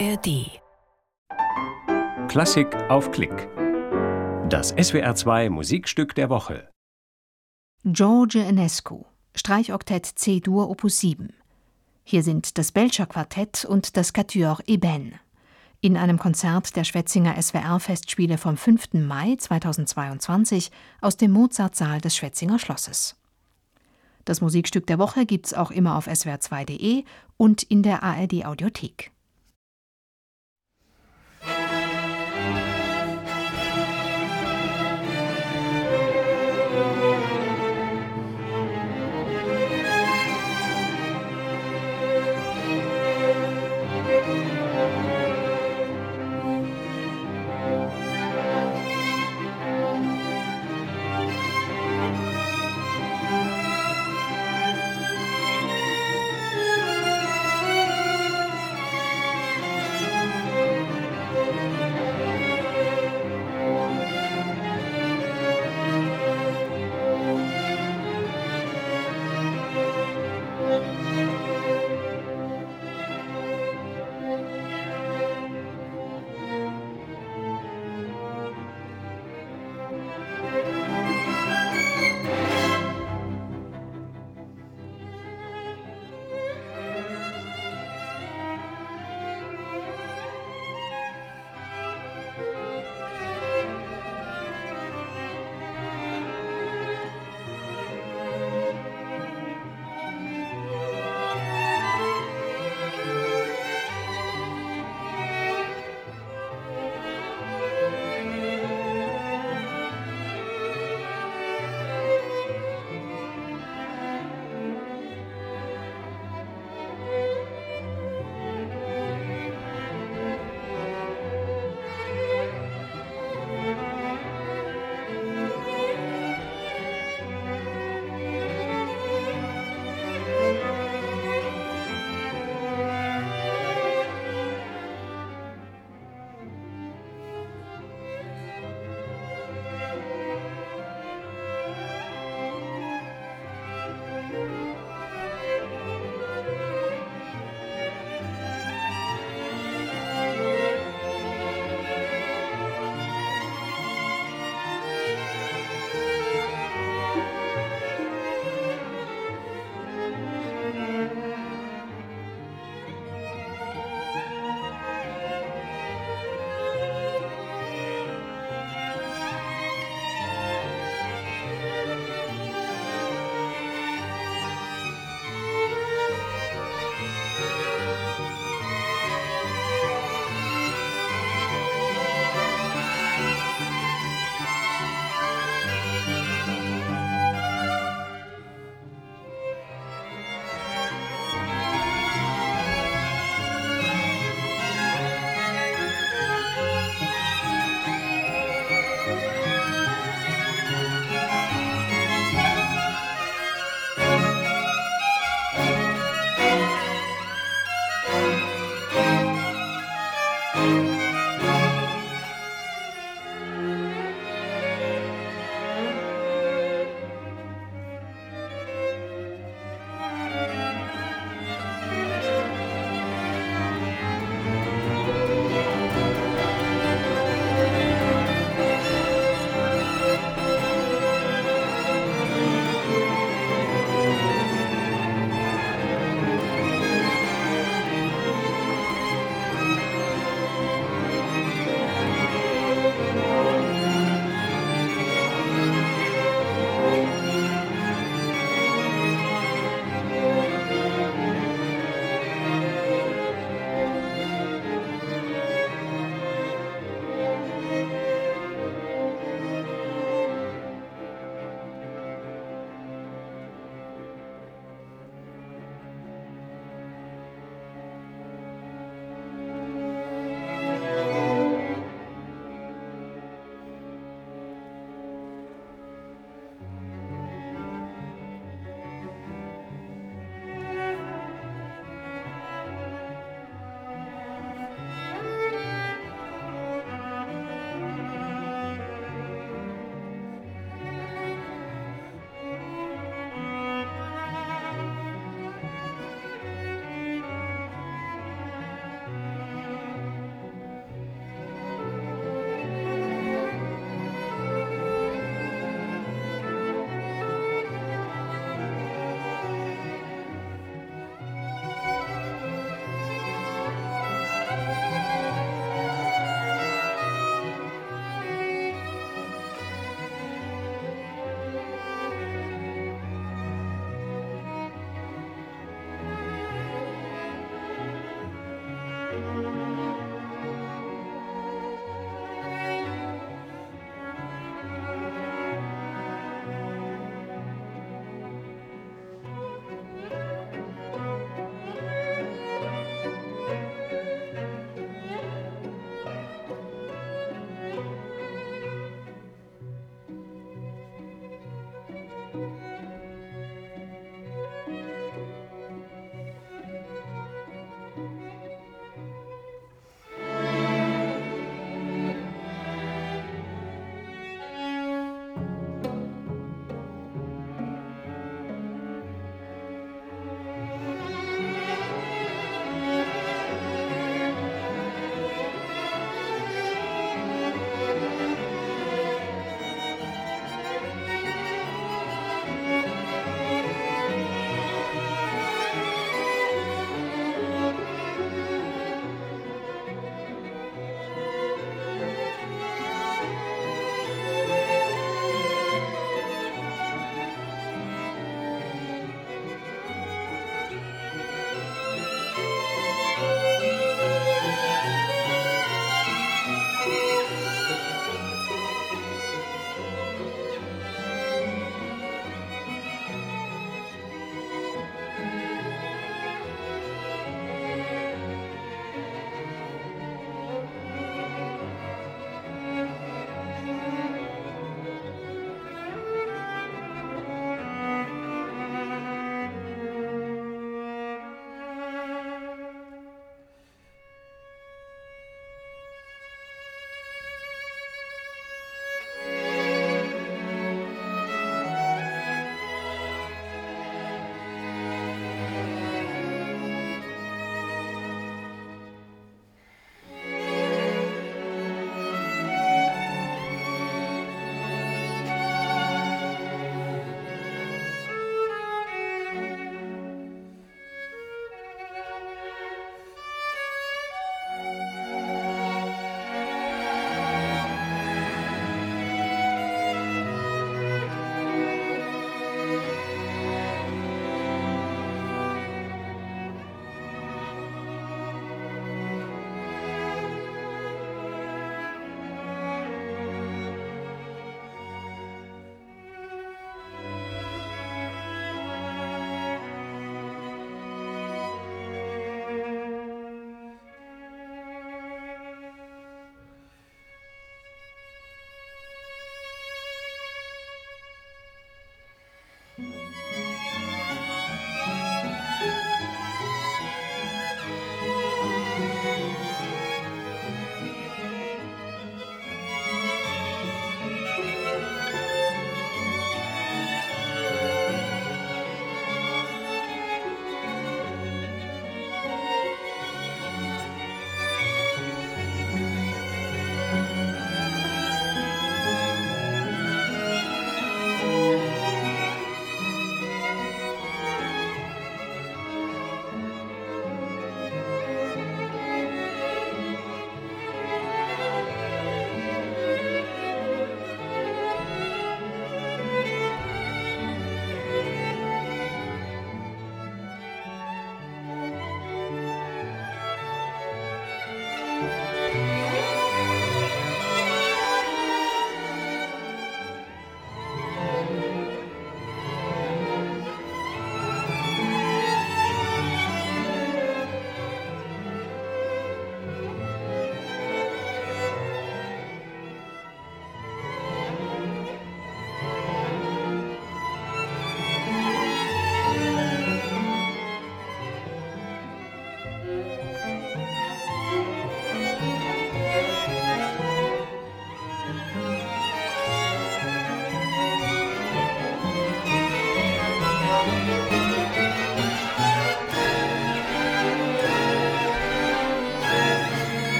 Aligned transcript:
ARD. 0.00 0.60
Klassik 2.28 2.74
auf 2.88 3.12
Klick. 3.12 3.48
Das 4.48 4.74
SWR2 4.74 5.50
Musikstück 5.50 6.16
der 6.16 6.30
Woche. 6.30 6.68
George 7.84 8.40
Enescu, 8.40 9.04
Streichoktett 9.36 10.06
C-Dur 10.06 10.68
Opus 10.68 10.98
7. 10.98 11.32
Hier 12.02 12.24
sind 12.24 12.58
das 12.58 12.72
Belcher 12.72 13.06
Quartett 13.06 13.64
und 13.64 13.96
das 13.96 14.12
Quatuor 14.12 14.58
Eben. 14.66 15.14
In 15.80 15.96
einem 15.96 16.18
Konzert 16.18 16.74
der 16.74 16.84
Schwetzinger 16.84 17.40
SWR-Festspiele 17.40 18.36
vom 18.36 18.56
5. 18.56 18.94
Mai 18.94 19.36
2022 19.36 20.72
aus 21.02 21.16
dem 21.16 21.30
Mozartsaal 21.30 22.00
des 22.00 22.16
Schwetzinger 22.16 22.58
Schlosses. 22.58 23.16
Das 24.24 24.40
Musikstück 24.40 24.86
der 24.86 24.98
Woche 24.98 25.26
gibt's 25.26 25.54
auch 25.54 25.70
immer 25.70 25.96
auf 25.96 26.08
swr2.de 26.08 27.04
und 27.36 27.62
in 27.62 27.82
der 27.82 28.02
ARD 28.02 28.44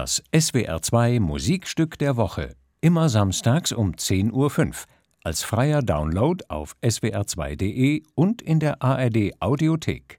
Das 0.00 0.22
SWR2 0.32 1.20
Musikstück 1.20 1.98
der 1.98 2.16
Woche. 2.16 2.56
Immer 2.80 3.10
samstags 3.10 3.70
um 3.70 3.92
10.05 3.92 4.32
Uhr. 4.32 4.74
Als 5.24 5.42
freier 5.42 5.82
Download 5.82 6.42
auf 6.48 6.74
swr2.de 6.82 8.02
und 8.14 8.40
in 8.40 8.60
der 8.60 8.82
ARD 8.82 9.34
Audiothek. 9.40 10.18